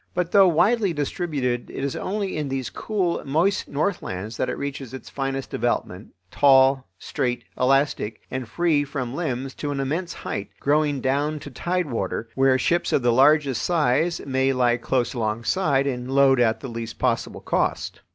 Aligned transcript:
But, 0.15 0.31
though 0.31 0.47
widely 0.47 0.93
distributed, 0.93 1.69
it 1.69 1.83
is 1.83 1.95
only 1.95 2.35
in 2.35 2.49
these 2.49 2.71
cool, 2.71 3.21
moist 3.23 3.67
northlands 3.67 4.35
that 4.37 4.49
it 4.49 4.57
reaches 4.57 4.95
its 4.95 5.11
finest 5.11 5.51
development, 5.51 6.07
tall, 6.31 6.87
straight, 6.97 7.43
elastic, 7.55 8.19
and 8.31 8.49
free 8.49 8.83
from 8.83 9.13
limbs 9.13 9.53
to 9.53 9.69
an 9.69 9.79
immense 9.79 10.11
height, 10.13 10.49
growing 10.59 11.01
down 11.01 11.37
to 11.41 11.51
tide 11.51 11.91
water, 11.91 12.29
where 12.33 12.57
ships 12.57 12.91
of 12.91 13.03
the 13.03 13.13
largest 13.13 13.61
size 13.61 14.19
may 14.25 14.53
lie 14.53 14.77
close 14.77 15.13
alongside 15.13 15.85
and 15.85 16.09
load 16.09 16.39
at 16.39 16.61
the 16.61 16.67
least 16.67 16.97
possible 16.97 17.41
cost. 17.41 18.01